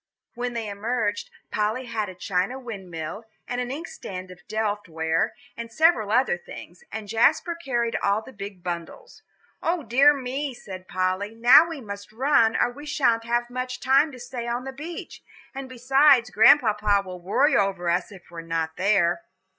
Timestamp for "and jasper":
6.91-7.53